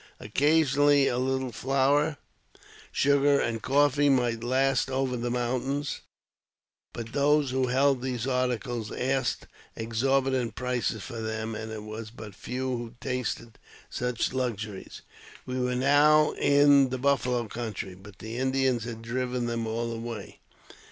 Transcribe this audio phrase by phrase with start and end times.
[0.19, 2.17] Occasionally a httle flour.
[2.55, 2.57] JAMES P.
[2.57, 2.61] BECKWOUBTH.
[2.91, 2.91] 49
[3.29, 5.99] sugar, and coffee might last over to the raountains;
[6.91, 9.45] but those who held these articles asked
[9.75, 13.59] exorbitant prices for them, and it was but few who tasted
[13.91, 15.03] such luxuries.
[15.45, 20.39] We were now in the buffalo country, but the Indians had driven them all away.